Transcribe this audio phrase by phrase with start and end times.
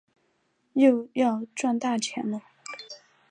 [0.73, 2.41] 又要赚大钱啰